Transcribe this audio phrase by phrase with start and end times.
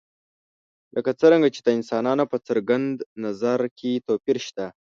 [0.95, 4.65] لکه څرنګه چې د انسانانو په څرګند نظر کې توپیر شته.